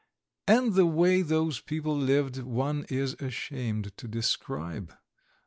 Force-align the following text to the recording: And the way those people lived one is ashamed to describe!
And 0.47 0.73
the 0.73 0.87
way 0.87 1.21
those 1.21 1.59
people 1.59 1.95
lived 1.95 2.39
one 2.39 2.87
is 2.89 3.13
ashamed 3.21 3.95
to 3.97 4.07
describe! 4.07 4.95